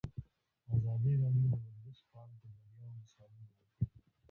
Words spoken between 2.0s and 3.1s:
په اړه د بریاوو